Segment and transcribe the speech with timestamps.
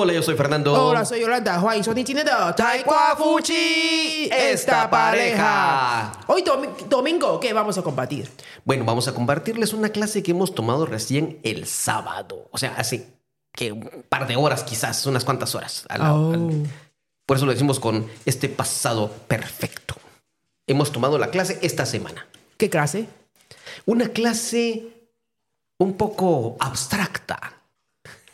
[0.00, 0.72] Hola, yo soy Fernando.
[0.74, 1.58] Hola, soy Yolanda.
[1.58, 6.12] Juan, soy de Taekwa Fuchi, esta pareja.
[6.28, 6.44] Hoy
[6.88, 8.30] domingo, ¿qué vamos a compartir?
[8.64, 12.48] Bueno, vamos a compartirles una clase que hemos tomado recién el sábado.
[12.52, 13.08] O sea, hace
[13.52, 15.84] que un par de horas quizás, unas cuantas horas.
[15.98, 16.32] Oh.
[17.26, 19.96] por eso lo decimos con este pasado perfecto.
[20.68, 22.24] Hemos tomado la clase esta semana.
[22.56, 23.08] ¿Qué clase?
[23.84, 25.08] Una clase
[25.76, 27.57] un poco abstracta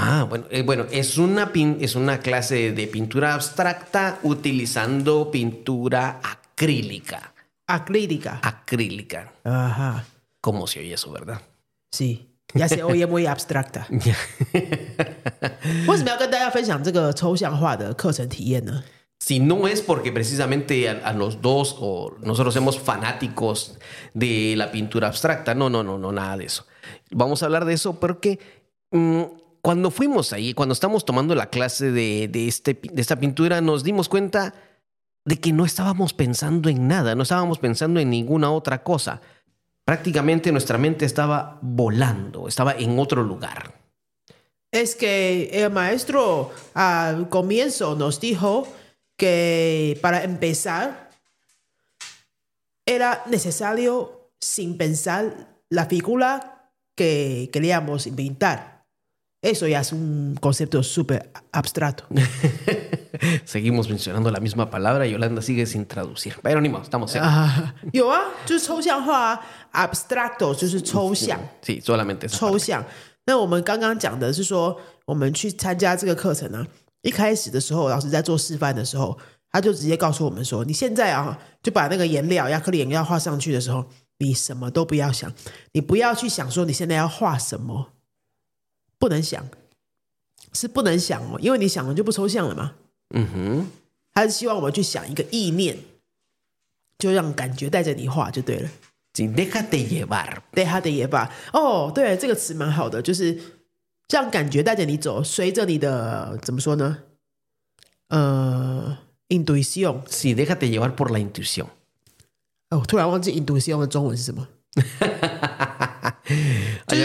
[0.00, 7.32] Ah, eh, bueno, es, una es una clase de pintura abstracta utilizando pintura acrílica.
[7.66, 8.38] Acrílica.
[8.44, 9.32] Acrílica.
[9.42, 10.04] Ajá.
[10.40, 11.42] Como se oye eso, verdad?
[11.90, 12.30] Sí.
[12.54, 13.86] ya se oye muy abstracta.
[19.20, 23.76] Si no es porque precisamente a, los dos o nosotros somos fanáticos
[24.14, 26.64] de la pintura abstracta, no, no, no, no, nada de eso.
[27.10, 28.38] Vamos a hablar de eso porque
[28.92, 29.22] mm,
[29.62, 34.08] cuando fuimos ahí, cuando estábamos tomando la clase de, este, de esta pintura, nos dimos
[34.08, 34.54] cuenta
[35.24, 39.20] de que no estábamos pensando en nada, no estábamos pensando en ninguna otra cosa.
[39.84, 43.74] Prácticamente nuestra mente estaba volando, estaba en otro lugar.
[44.70, 48.68] Es que el maestro al comienzo nos dijo
[49.16, 51.10] que para empezar
[52.86, 58.77] era necesario sin pensar la figura que queríamos pintar.
[59.40, 62.04] eso ya es un concepto super abstracto.
[63.44, 66.34] Seguimos mencionando la misma palabra, Yolanda h sigue sin traducir.
[66.42, 67.14] Pero no mismo, estamos.
[67.16, 67.20] e
[67.92, 69.40] 有啊，就是抽象化
[69.72, 71.38] ，abstracto 就是抽象。
[71.62, 72.84] si solamente 抽象。
[73.26, 74.54] 那我们刚刚讲的 e s
[75.06, 76.66] 我们去参加这个课程呢，
[77.02, 79.16] 一开始的时候，老师在做示范的时候，
[79.52, 83.86] 他就直接告诉我们说，你现在啊，就把那个颜料、亚克力颜料画上去的时候，
[84.18, 85.32] 你什么都不要想，
[85.72, 87.92] 你不要去想说你现在要画什么。
[88.98, 89.46] 不能想，
[90.52, 92.74] 是不能想哦，因为你想了就不抽象了嘛。
[93.14, 93.66] 嗯哼，
[94.12, 95.78] 他是希望我们去想一个意念，
[96.98, 98.68] 就让感觉带着你画就对了。
[99.14, 101.30] d é a t e e v a d é a t e e v a
[101.52, 103.36] 哦，对，这个词蛮好的，就是
[104.10, 106.98] 让感觉带着你走，随着你的怎么说呢？
[108.08, 108.98] 呃
[109.28, 110.02] ，intuición。
[110.08, 111.66] s i d é j a t e llevar por la intuición。
[112.70, 114.46] 哦，突然忘记 i n t u i c i o n 的中文是什么。
[116.88, 117.04] hay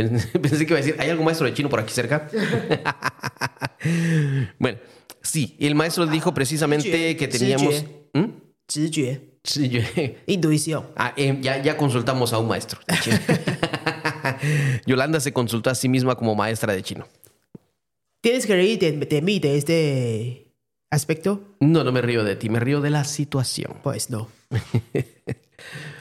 [0.00, 2.26] Pensé que iba a decir, ¿hay algún maestro de chino por aquí cerca?
[4.58, 4.78] bueno,
[5.20, 7.84] sí, el maestro dijo precisamente que teníamos...
[10.26, 10.86] Intuición.
[11.42, 12.80] ya, ya consultamos a un maestro.
[14.86, 17.06] Yolanda se consultó a sí misma como maestra de chino.
[18.22, 20.49] Tienes que reírte de, de mí, de este
[20.90, 21.54] aspecto?
[21.60, 23.78] No, no me río de ti, me río de la situación.
[23.82, 24.28] Pues no.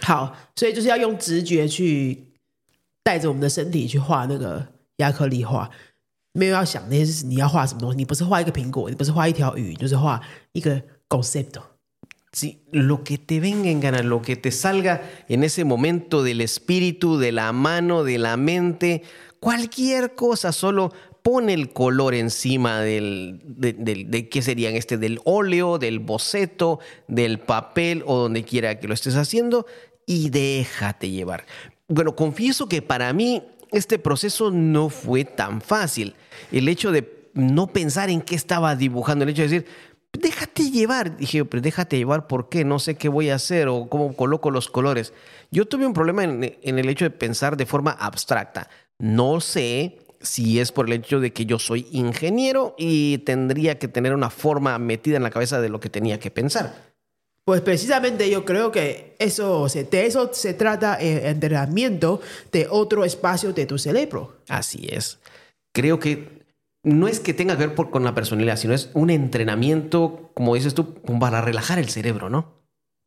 [0.02, 2.18] 好，所以就是要用直觉去
[3.04, 4.66] 带着我们的身体去画那个
[4.98, 5.70] 亚克力画，
[6.34, 7.98] 没有要想那些是你要画什么东西。
[7.98, 10.20] 你不是画一个苹果，你不是画一条鱼，就是画
[10.54, 11.62] 一个 concepto。
[12.32, 17.18] Sí, lo que te venga en ganas, lo que te salga en ese momento del espíritu,
[17.18, 19.02] de la mano, de la mente,
[19.40, 26.00] cualquier cosa, solo pone el color encima del, de, qué serían este, del óleo, del
[26.00, 29.66] boceto, del papel o donde quiera que lo estés haciendo
[30.06, 31.46] y déjate llevar.
[31.88, 36.16] Bueno, confieso que para mí este proceso no fue tan fácil.
[36.52, 39.66] El hecho de no pensar en qué estaba dibujando, el hecho de decir,
[40.14, 41.18] déjate llevar.
[41.18, 42.64] Dije, pero déjate llevar, ¿por qué?
[42.64, 45.14] No sé qué voy a hacer o cómo coloco los colores.
[45.52, 48.70] Yo tuve un problema en el hecho de pensar de forma abstracta.
[49.00, 53.88] No sé si es por el hecho de que yo soy ingeniero y tendría que
[53.88, 56.90] tener una forma metida en la cabeza de lo que tenía que pensar.
[57.46, 62.22] Pues precisamente yo creo que eso, de eso se trata el entrenamiento
[62.52, 64.36] de otro espacio de tu cerebro.
[64.50, 65.20] Así es.
[65.72, 66.44] Creo que
[66.84, 70.74] no es que tenga que ver con la personalidad, sino es un entrenamiento, como dices
[70.76, 72.54] tú, para relajar el cerebro, ¿no?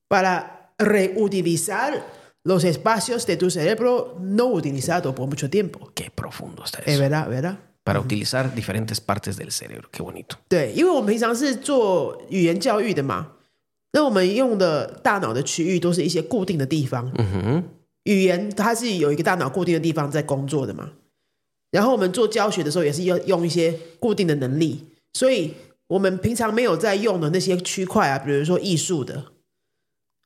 [0.09, 2.05] Para reutilizar
[2.45, 5.91] Los espacios de tu cerebro no utilizados por mucho tiempo.
[5.95, 6.91] Qué profundo está eso.
[6.91, 7.59] Es verdad, verdad.
[7.85, 10.37] Para utilizar diferentes partes del cerebro, qué bonito.
[10.49, 13.33] 对，因为我们平常是做语言教育的嘛，
[13.93, 17.11] 那我们用的大脑的区域都是一些固定的地方。
[17.17, 17.65] 嗯哼。
[18.05, 20.91] 语言它是有一个大脑固定的地方在工作的嘛。
[21.71, 24.85] 然后我们做教学的时候也是要用一些固定的能力，
[25.15, 25.55] 所以
[25.87, 29.27] 我们平常没有在用的那些区块啊，比如说艺术的，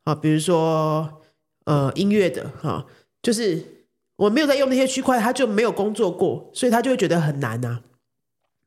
[0.04, 1.20] 啊，比如说。
[1.66, 2.86] 呃，音乐的哈，
[3.20, 3.84] 就是
[4.14, 7.82] 我没有在用那些区块，他就没有工作过，所以他就会觉得很难啊。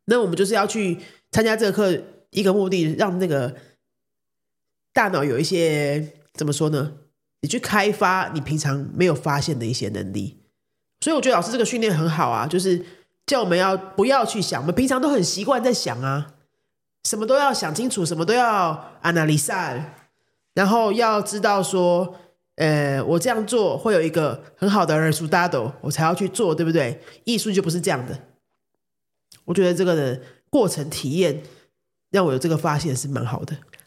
[0.05, 0.99] 那我们就是要去
[1.31, 1.97] 参加这个课，
[2.31, 3.55] 一个目的让那个
[4.93, 6.93] 大脑有一些怎么说呢？
[7.41, 10.37] 你去开发你平常没有发现的一些能力。
[10.99, 12.83] 所以我觉得老师这个训练很好啊，就是
[13.25, 16.33] 叫我们要不要去想，我们平常都很习惯在想啊，
[17.05, 19.85] 什么都要想清楚，什么都要 a n a l y
[20.55, 22.17] 然后要知道说。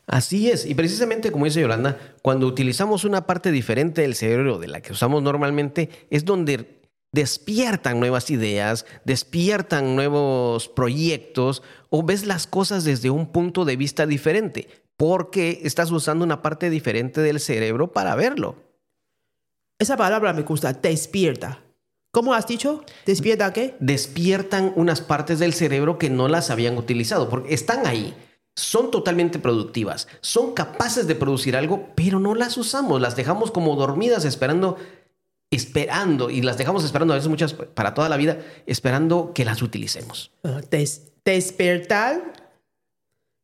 [0.09, 4.69] Así es, y precisamente como dice Yolanda, cuando utilizamos una parte diferente del cerebro de
[4.69, 6.81] la que usamos normalmente, es donde
[7.13, 14.07] despiertan nuevas ideas, despiertan nuevos proyectos o ves las cosas desde un punto de vista
[14.07, 14.67] diferente
[15.03, 18.55] porque estás usando una parte diferente del cerebro para verlo.
[19.81, 21.61] Esa palabra me gusta, despierta.
[22.13, 22.85] ¿Cómo has dicho?
[23.05, 23.75] ¿Despierta qué?
[23.81, 28.15] Despiertan unas partes del cerebro que no las habían utilizado, porque están ahí,
[28.55, 33.75] son totalmente productivas, son capaces de producir algo, pero no las usamos, las dejamos como
[33.75, 34.77] dormidas esperando,
[35.51, 39.63] esperando, y las dejamos esperando a veces muchas para toda la vida, esperando que las
[39.63, 40.31] utilicemos.
[40.71, 42.35] Te ah, despertar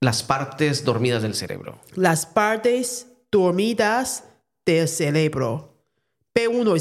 [0.00, 1.80] las partes dormidas del cerebro.
[1.96, 4.22] Las partes dormidas
[4.64, 5.76] del cerebro.
[6.32, 6.74] p 1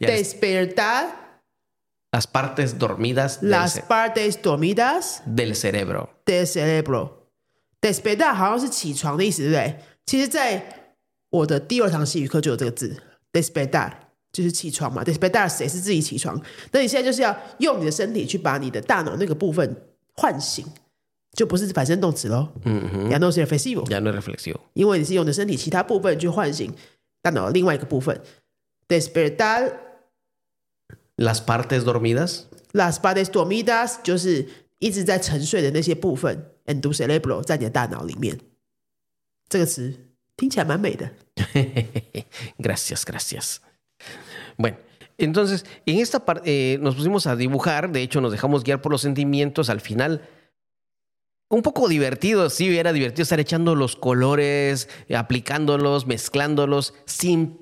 [0.00, 1.42] Despertar
[2.12, 7.32] las partes dormidas las partes dormidas del cerebro del cerebro
[7.80, 8.34] despertar
[13.32, 14.01] despertar。
[14.32, 16.40] 就是起床嘛 d e s p a r does 是自己起床
[16.72, 19.76] 那你现在就是要用你的身体去把你的大脑那个部分
[20.14, 20.64] 唤醒
[21.34, 23.04] 就不是反身动词喽嗯哼
[24.74, 26.72] 因为你是用你的身体其他部分去唤醒
[27.20, 28.18] 大脑的另外一个部分
[28.88, 29.72] d e s p e r die
[31.16, 32.40] las partes dormidas
[32.72, 34.46] las partes dormidas 就是
[34.78, 36.34] 一直在沉睡的那些部分
[36.64, 38.38] e n d u c s e l e b r o 在你的大脑里面
[39.48, 39.94] 这个词
[40.38, 41.10] 听起来蛮美的
[41.52, 42.26] 嘿嘿嘿嘿
[42.58, 43.56] gracius gracius
[44.56, 44.76] Bueno,
[45.18, 48.92] entonces, en esta parte eh, nos pusimos a dibujar, de hecho nos dejamos guiar por
[48.92, 50.28] los sentimientos al final.
[51.48, 57.58] Un poco divertido, sí, era divertido estar echando los colores, aplicándolos, mezclándolos, sin,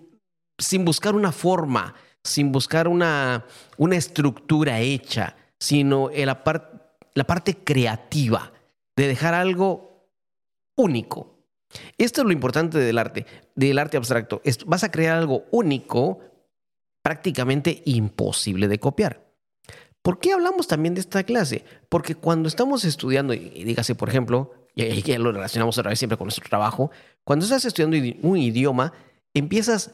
[0.85, 3.45] buscar una forma, sin buscar una,
[3.91, 8.53] estructura hecha, sino la parte creativa,
[8.97, 9.91] de dejar algo
[10.77, 11.37] único,
[11.99, 14.43] esto es lo importante del arte, del arte abstracto.
[14.67, 16.19] Vas a crear algo único,
[17.02, 19.20] prácticamente imposible de copiar.
[20.02, 21.64] ¿Por qué hablamos también de esta clase?
[21.88, 26.17] Porque cuando estamos estudiando, y dígase, por ejemplo, y ya lo relacionamos otra vez siempre
[26.17, 26.91] con nuestro trabajo,
[27.25, 28.93] cuando estás estudiando un idioma,
[29.35, 29.93] empiezas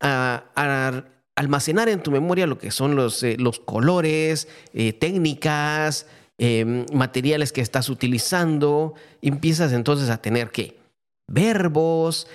[0.00, 1.04] a,
[1.34, 6.06] almacenar en tu memoria lo que son los, eh, colores, eh, técnicas,
[6.38, 10.76] em, materiales que estás utilizando, empiezas entonces a tener ¿qué?
[11.28, 12.26] verbos,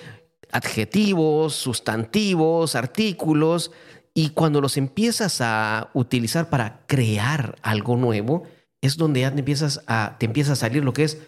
[0.50, 3.70] adjetivos, sustantivos, artículos,
[4.20, 8.48] y cuando los empiezas a utilizar para crear algo nuevo,
[8.80, 11.18] es donde ya te, empiezas a, te empieza a salir lo que es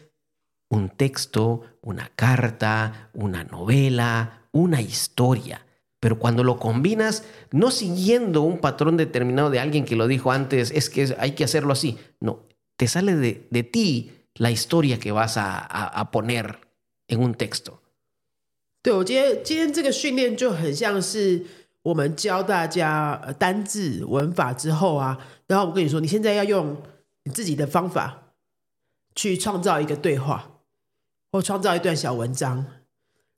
[0.73, 5.64] un texto, una carta, una novela, una historia.
[6.00, 10.73] Pero cuando lo combinas, no siguiendo un patrón determinado de alguien que lo dijo antes,
[10.73, 11.97] es que hay que hacerlo así.
[12.18, 12.44] No,
[12.76, 16.59] te sale de, ti la historia que vas a, poner
[17.06, 17.76] en un texto.
[21.82, 26.76] 我们教大家单字文法之后啊，然后我跟你说，你现在要用
[27.25, 28.32] 你自己的方法
[29.14, 30.58] 去创造一个对话，
[31.32, 32.66] 或创造一段小文章。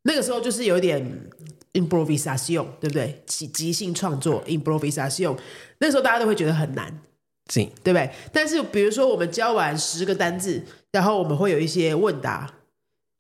[0.05, 1.31] 那个时候就是有点
[1.75, 3.23] improvisation，对不对？
[3.27, 5.39] 即即兴创作 improvisation，
[5.79, 7.01] 那时候大家都会觉得很难，
[7.55, 8.11] 对不对？
[8.33, 12.53] 但是比如说我们教完十个单字，然后我们会有一些问答。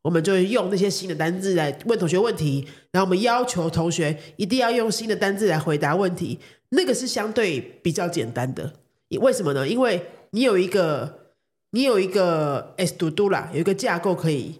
[0.02, 6.38] 我们就用那些新的单字来问同学问题，然后我们要求同学一定要用新的单字来回答问题。
[6.71, 8.73] 那个是相对比较简单的，
[9.21, 9.68] 为什么呢？
[9.68, 11.26] 因为你有一个，
[11.71, 14.59] 你有一个，to 读读啦，有一个架构可以，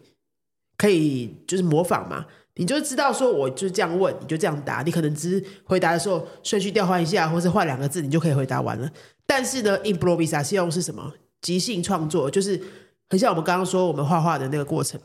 [0.77, 2.27] 可以就是模仿嘛。
[2.57, 4.83] 你就知道说，我就这样问，你就这样答。
[4.83, 8.89] 你可能只是回答的时候顺序调换一下，或是换两个字，你就可以回答完了。
[9.27, 11.15] 但是呢，improvisation 是什么？
[11.41, 12.61] 即兴创作，就是
[13.09, 15.01] 很像我们刚刚说我们画画的那个过程。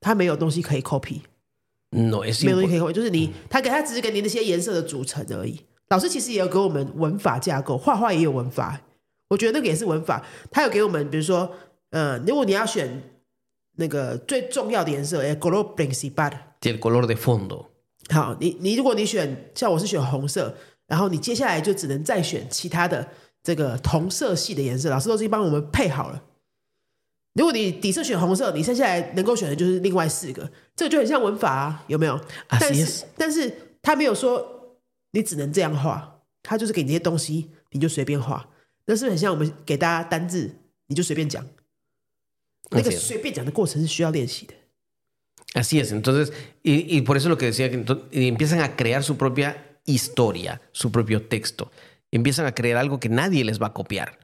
[0.00, 5.60] 他没有东西可以 copy，no，没有东西可以 copy，就是你，他给他只是给你那些颜色的组成而已。
[5.88, 8.80] 老师其实也有给我们文法架构，画画也有文法，
[9.28, 10.24] 我觉得那个也是文法。
[10.50, 11.50] 他有给我们，比如说，
[11.90, 13.02] 呃，如果你要选
[13.76, 17.64] 那个最重要的颜色，哎，color brings but e color de fondo。
[18.10, 20.54] 好，你你如果你选像我是选红色，
[20.86, 23.06] 然后你接下来就只能再选其他的
[23.42, 26.22] 这个同色系的颜色，老师都是帮我们配好了。
[27.34, 32.18] 如果你底色选红色，你剩下来能够选的就是另外四个，这个就很像文法啊，有没有？
[32.48, 34.78] 但是，但是他没有说
[35.12, 38.48] 你只能这样画，他就是给你那些东西，你就随便画。
[38.86, 40.50] 那是很像我们给大家单字，
[40.86, 41.46] 你就随便讲。
[42.70, 44.54] 那个随便讲的过程是需要练习的。
[45.54, 45.92] Así es.
[45.92, 46.30] Entonces,
[46.62, 49.56] y y por eso lo que decía que empiezan a crear su propia
[49.86, 51.70] historia, su propio texto,
[52.10, 54.18] empiezan a crear algo que nadie les va a copiar.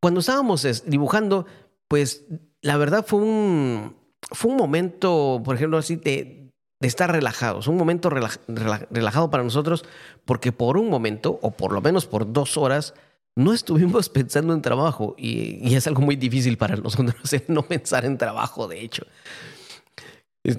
[0.00, 1.46] Cuando estábamos dibujando
[1.92, 2.22] pues
[2.62, 3.94] la verdad fue un,
[4.30, 6.48] fue un momento, por ejemplo, así de,
[6.80, 9.84] estar relajados, un momento relajado para nosotros,
[10.24, 12.94] porque por un momento, o por lo menos por dos horas,
[13.36, 17.14] no estuvimos pensando en trabajo y, es algo muy difícil para nosotros
[17.48, 19.02] no pensar en trabajo, de hecho.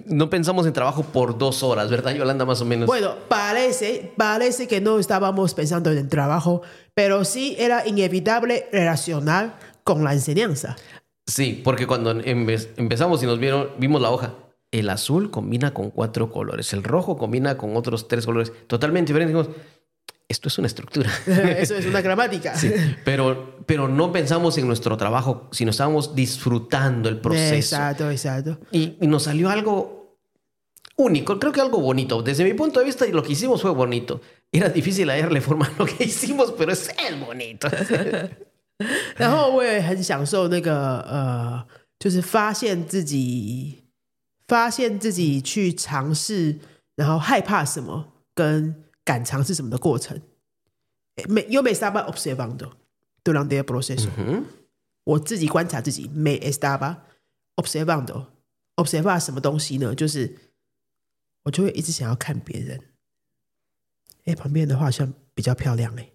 [0.05, 2.45] No pensamos en trabajo por dos horas, ¿verdad, Yolanda?
[2.45, 2.85] Más o menos.
[2.85, 6.61] Bueno, parece, parece que no estábamos pensando en el trabajo,
[6.93, 10.77] pero sí era inevitable relacionar con la enseñanza.
[11.25, 14.33] Sí, porque cuando empezamos y nos vieron, vimos la hoja.
[14.71, 19.47] El azul combina con cuatro colores, el rojo combina con otros tres colores totalmente diferentes.
[20.27, 21.11] esto es una estructura.
[21.59, 22.53] Eso es una gramática.
[23.05, 27.53] pero, pero no pensamos en nuestro trabajo, sino estábamos disfrutando el proceso.
[27.55, 28.57] Exacto, exacto.
[28.71, 30.17] Y, y, nos salió algo
[30.97, 32.21] único, creo que algo bonito.
[32.23, 34.21] Desde mi punto de vista, lo que hicimos fue bonito.
[34.51, 37.67] Era difícil hallarle forma a lo que hicimos, pero es el bonito.
[39.17, 41.65] 然后我也很享受那个呃，
[41.99, 43.83] 就是发现自己、
[44.47, 46.59] 发现自己去尝试，
[46.95, 50.19] 然后害怕什么跟敢尝试什么的过程。
[51.29, 52.71] 每有每次我观察到
[53.23, 54.09] 对当地的 process，
[55.03, 56.09] 我自己观察自己。
[56.13, 57.05] 每次大 a
[57.63, 58.33] observe 到
[58.77, 59.93] observe 什么东西呢？
[59.93, 60.35] 就是
[61.43, 62.81] 我就会一直想要看别人。
[64.25, 66.12] 哎，旁边的话像比较漂亮哎。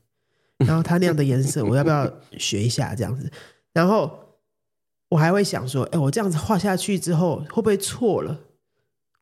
[0.66, 3.30] 然后他那样的颜色，我要不要学一下这样子？
[3.72, 4.36] 然后
[5.08, 8.32] 我还会想说，哎，我这样子画下去之后，会不会错了？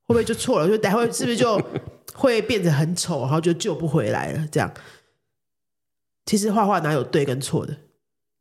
[0.03, 0.67] 会不会就错了？
[0.69, 1.61] 就待会是不是就
[2.15, 4.49] 会变得很丑，然后就救不回来了？
[4.51, 4.73] 这样，
[6.25, 7.77] 其实画画哪有对跟错的？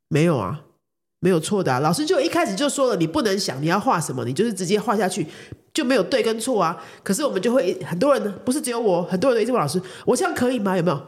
[0.08, 0.64] 没有啊，
[1.20, 1.74] 没有错的。
[1.74, 1.80] 啊。
[1.80, 5.28] 老师就一开始就说了，你不能想你要画什么，你就是直接画下去，
[5.74, 6.82] 就没有对跟错啊。
[7.04, 10.78] 可是我们就会很多人，呢，不是只有我，很多人都一直问老师，我这样可以吗？
[10.78, 11.08] 有没有？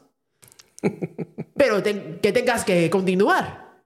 [1.55, 3.81] pero que tengas que continuar.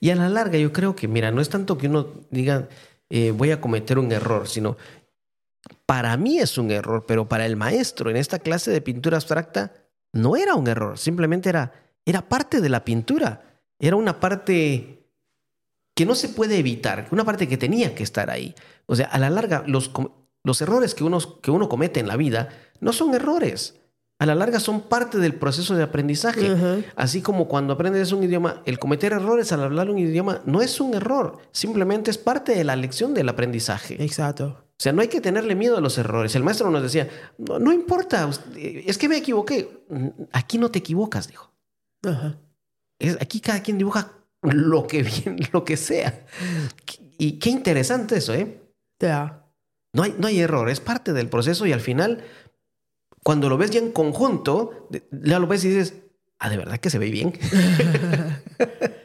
[0.00, 2.68] Y a la larga yo creo que, mira, no es tanto que uno diga,
[3.10, 4.76] eh, voy a cometer un error, sino,
[5.86, 9.72] para mí es un error, pero para el maestro en esta clase de pintura abstracta
[10.12, 11.72] no era un error, simplemente era,
[12.06, 15.00] era parte de la pintura, era una parte
[15.96, 18.54] que no se puede evitar, una parte que tenía que estar ahí.
[18.86, 19.90] O sea, a la larga, los,
[20.44, 22.48] los errores que uno, que uno comete en la vida
[22.80, 23.80] no son errores,
[24.18, 26.84] a la larga son parte del proceso de aprendizaje.
[26.96, 30.80] Así como cuando aprendes un idioma, el cometer errores al hablar un idioma no es
[30.80, 34.02] un error, simplemente es parte de la lección del aprendizaje.
[34.02, 34.60] Exacto.
[34.78, 36.34] O sea, no hay que tenerle miedo a los errores.
[36.34, 39.84] El maestro nos decía, no, importa, eh, es que me equivoqué.
[39.88, 41.52] Mm, aquí no te equivocas, dijo.
[42.98, 46.24] es, aquí cada quien dibuja lo que, bien, lo que sea.
[47.18, 48.60] Y qué interesante eso, ¿eh?
[49.92, 52.24] No hay, no hay error, es parte del proceso y al final
[53.24, 55.94] cuando lo ves ya en conjunto, le lo ves y dices,
[56.38, 57.32] ah, de verdad que se ve bien.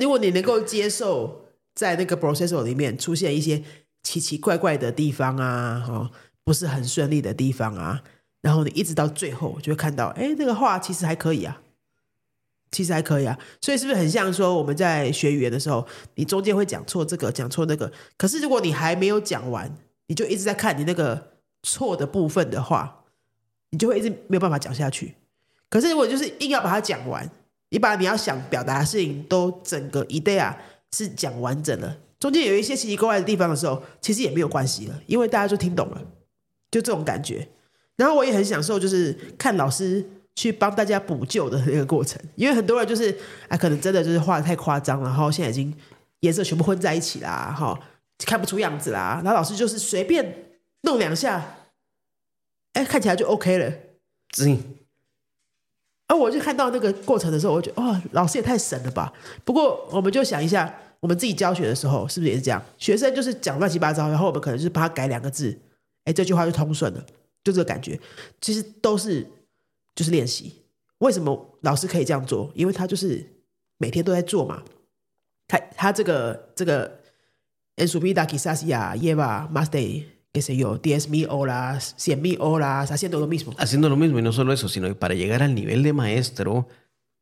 [0.00, 3.62] 如果你能够接受在那个 p r o c e s s 里面出现一些
[4.02, 6.10] 奇奇怪怪的地方啊，哈，
[6.42, 8.02] 不是很顺利的地方啊，
[8.40, 11.60] 然后你一直到最后就会看到，哎，这个话其实还可以啊，
[12.70, 19.70] 其实还可以啊，所以是不是很像说我们在学语言的时候，你中间会讲错这个，讲错那个，可是如果你还没有讲完，
[20.06, 21.32] 你就一直在看你那个
[21.62, 23.02] 错的部分的话。
[23.74, 25.12] 你就会一直没有办法讲下去，
[25.68, 27.28] 可是如果就是硬要把它讲完，
[27.70, 30.56] 你把你要想表达的事情都整个一 d a 啊
[30.96, 36.00] 是讲完整了，中间有一些奇奇怪怪的地方的时候，其实也没有关系了，因为大家就听懂了，
[36.70, 37.44] 就这种感觉。
[37.96, 43.12] 然后我也很享受，就是看老师去帮大家补救的那个过程，因为很多人就是
[43.48, 45.74] 啊，可能真的就是画太夸张了，然后现在已经
[46.20, 47.76] 颜色全部混在一起啦，哈，
[48.24, 49.20] 看不出样子啦。
[49.24, 50.44] 然后老师就是随便
[50.82, 51.56] 弄两下。
[52.74, 53.72] 哎，看起来就 OK 了，
[54.30, 54.62] 指引。
[56.08, 59.10] 而我就看到那个过程的时候，我觉得，哦，老师也太神了吧！
[59.44, 62.62] 不过，我们就想一下，我们自己教学的时候，是不是也是这样？
[62.76, 65.56] 学生就是讲乱七八糟，然后我们可能就是帮他改两个字，
[66.04, 67.00] 哎，这句话就通顺了，
[67.42, 67.98] 就这个感觉。
[68.40, 69.26] 其实都是
[69.94, 70.60] 就是练习。
[70.98, 72.50] 为什么老师可以这样做？
[72.54, 73.24] 因为他就是
[73.78, 74.62] 每天都在做嘛。
[75.48, 77.00] 他他这个这个
[77.78, 79.22] su p i d a k i s a s i a y e v
[79.22, 81.86] a m a s t e qué sé yo, mil horas,
[82.20, 83.54] mil horas, haciendo lo mismo.
[83.56, 86.66] Haciendo lo mismo y no solo eso, sino que para llegar al nivel de maestro,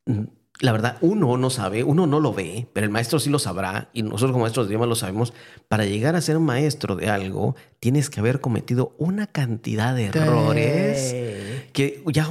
[0.06, 0.22] mm,
[0.60, 3.90] la verdad, uno no sabe, uno no lo ve, pero el maestro sí lo sabrá
[3.92, 5.34] y nosotros como maestros de idioma lo sabemos.
[5.68, 11.14] Para llegar a ser maestro de algo, tienes que haber cometido una cantidad de errores
[11.74, 12.28] que ya,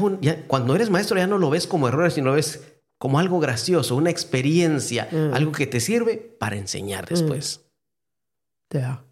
[0.48, 2.64] cuando eres maestro ya no lo ves como errores, sino lo ves
[2.98, 5.34] como algo gracioso, una experiencia, mm.
[5.34, 7.08] algo que te sirve para enseñar mm.
[7.08, 7.62] después.
[8.74, 9.11] Mm.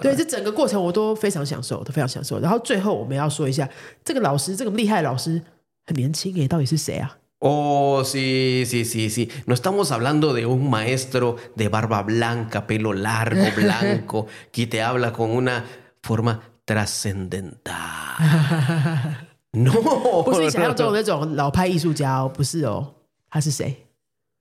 [0.00, 2.38] 对，这整个过程我都非常享受，都非常享受。
[2.38, 3.68] 然后最后我们要说一下，
[4.04, 5.40] 这个老师，这个厉害老师，
[5.84, 7.18] 很年轻耶，到底是谁啊？
[7.40, 15.30] 哦，是是是是，No estamos hablando de un maestro de barba blanca, pelo largo blanco que te habla con
[15.32, 15.64] una
[16.02, 17.72] forma trascendental。
[20.22, 22.94] 不是想要做那种老派艺术家哦，不是哦，
[23.28, 23.88] 他是谁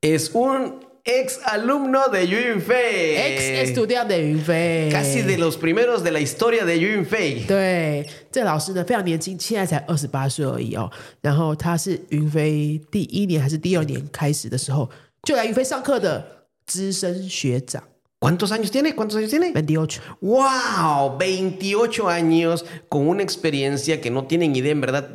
[0.03, 0.73] ？Es un
[1.05, 3.15] ex alumno de Yunfei.
[3.17, 4.89] Ex estudiante de Yunfei.
[4.91, 7.45] Casi de los primeros de la historia de Yunfei.
[7.47, 10.91] 对，这老师呢非常年轻，现在才二十八岁而已哦。
[11.21, 14.89] 然后他是云飞第一年还是第二年开始的时候
[15.23, 16.25] 就来云飞上课的
[16.65, 17.83] 资深学长。
[18.19, 18.93] ¿Cuántos años tiene?
[18.93, 19.51] ¿Cuántos años tiene?
[19.51, 19.97] 28.
[20.21, 21.17] ¡Wow!
[21.17, 25.07] 28 años con una experiencia que no tienen idea, en verdad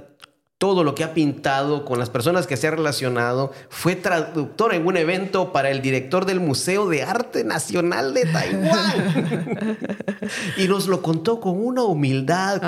[0.58, 3.52] todo lo que ha pintado, con las personas que se ha relacionado.
[3.69, 9.76] Fue traductor en un evento para el director del Museo de Arte Nacional de Taiwán.
[10.56, 12.62] y nos lo contó con una humildad,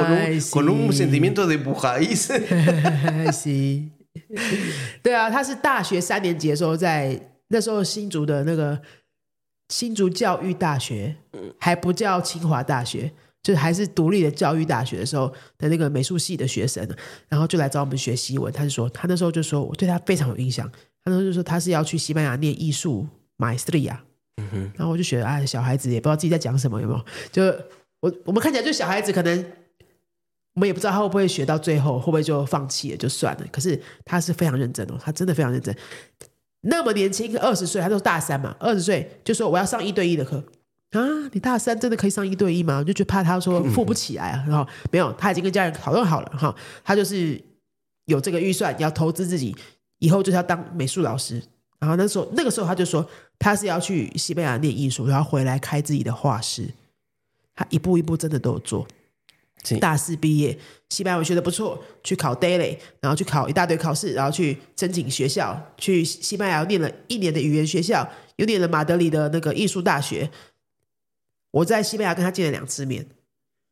[0.50, 2.30] con, un, sentimiento de bujaís.
[3.32, 3.92] sí.
[13.42, 16.86] 就还是独立的教育大学的时候的那个美术系的学生
[17.28, 18.52] 然后就来找我们学习文。
[18.52, 20.66] 他就说，他那时候就说，我对他非常有印象。
[21.04, 24.04] 他那时候就说，他是要去西班牙念艺术，马德 e 啊。
[24.38, 24.72] 嗯哼。
[24.76, 27.04] 然后我就觉得，哎，小孩子也不知道自己在讲什么，有没有？
[27.30, 27.42] 就
[28.00, 29.36] 我我们看起来就小孩子，可能
[30.54, 33.46] 我们也不知道他会不会学到最后，会不会就放弃了就算了。
[33.52, 35.74] 可是他是非常认真哦，他真的非常认真。
[36.62, 40.42] 那么年轻，二十岁，他都大三嘛，二十岁就说我要上一对一的课。
[40.90, 41.00] 啊，
[41.32, 42.78] 你大三真的可以上一对一吗？
[42.78, 44.44] 我就觉得怕他说付不起来啊。
[44.48, 46.54] 然后没有，他已经跟家人讨论好了哈。
[46.82, 47.38] 他就是
[48.06, 49.54] 有这个预算，要投资自己，
[49.98, 51.42] 以后就是要当美术老师。
[51.78, 53.06] 然后那时候那个时候他就说，
[53.38, 56.68] 他是要去西班牙念艺术，然后回来开自己的画室。
[57.54, 58.86] 他一步一步真的都有做。
[59.80, 60.56] 大四毕业，
[60.88, 70.30] 西班牙文学的不错，去考 daily，然后去考一大堆考试，然后去申请学校，去西班牙念了一年的语言学校，又念了马德里的那个艺术大学。
[71.50, 73.06] 我在西班牙跟他见了两次面，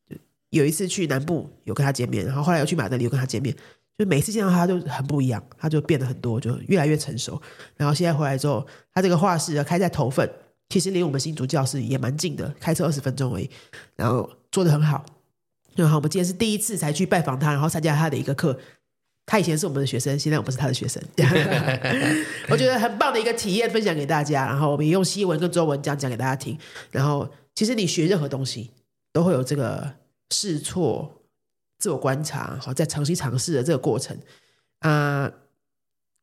[0.09, 0.15] 就
[0.49, 3.55] 有一次去南部有跟他见面，然后后来又去马德里有跟他见面，
[3.97, 7.39] 就每次见到他就很不一样，他就变得很多，就越来越成熟。
[7.75, 10.29] 然后现在回来之后，他这个画室开在头份，
[10.69, 13.49] 其实离我们新竹教室也蛮近的，开车二十分钟而已。
[13.95, 15.05] 然后做的很好，
[15.75, 18.57] 然后我们今天是第一次才去拜访他，然后参加他的一个课。
[19.29, 21.03] 他以前是我们的学生，现在我不是他的学生。
[22.47, 24.45] 我觉得很棒的一个体验，分享给大家。
[24.45, 26.57] 然后我们也用西文跟中文这样讲给大家听。
[26.91, 27.27] 然后。
[27.57, 28.69] 其实你学任何东西
[29.11, 29.91] 都会有这个
[30.29, 31.23] 试错、
[31.79, 34.15] 自我观察、哈，在长期尝试的这个过程
[34.81, 35.31] 啊，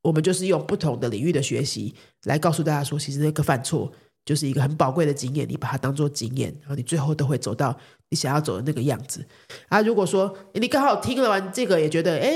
[0.02, 1.92] 我们就是用不同的领域的学习
[2.26, 3.90] 来告诉大家说，其实那个犯错
[4.24, 7.76] 就是一个很宝贵的经验，你把它当做经验，然后你最后都会走到
[8.10, 9.26] 你想要走的那个样子。
[9.68, 12.30] 啊，如果说你刚好听了完这个，也觉得哎，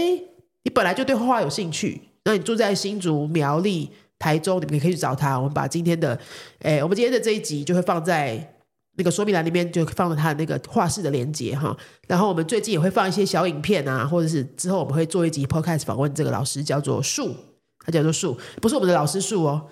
[0.64, 5.36] 你本来就对画画有兴趣，那你住在新竹、苗栗、台中，你们也可以去找他。
[5.38, 6.18] 我们把今天的，
[6.62, 8.56] 哎，我们今天的这一集就会放在。
[8.98, 11.74] 那个说明栏里面就放了他的那个画室的连接哈，
[12.08, 17.32] 然后我们最近也会放一些小影片啊，或者是之后我们会做一集 podcast 访问这个老师，叫做树，
[17.86, 19.64] 他叫做树，不是我们的老师树哦，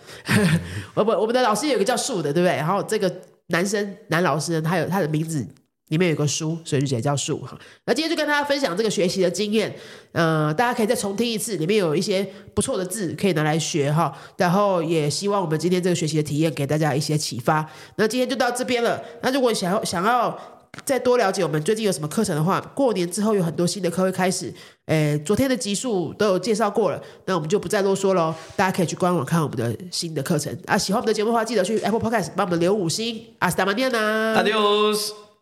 [0.94, 2.54] 我们我们的老师有个叫树的，对不对？
[2.56, 3.12] 然后这个
[3.48, 5.44] 男生男老师他有他的名字。
[5.88, 7.56] 里面有个书，所以就直接叫书哈。
[7.84, 9.72] 那今天就跟大家分享这个学习的经验，
[10.12, 14.12] 呃，大家可以再重听一次，里面有一些不错的字可以拿来学哈。
[14.36, 17.64] 然后也希望我们今天这个学习的体验给大家一些启发。
[17.96, 19.00] 那今天就到这边了。
[19.22, 20.36] 那如果想要想要
[20.84, 24.52] 再多了解我们最近有什么课程的话，过年之后有很多新的课会开始。
[24.86, 28.34] 诶，昨天的集数都有介绍过了，那我们就不再啰嗦喽。
[28.56, 30.76] 大家可以去官网看我们的新的课程啊。
[30.76, 33.94] 喜欢我们的节目的话，记得去 Apple Podcast 帮我们留五星阿斯达玛尼 i n
[34.34, 35.25] a d i o s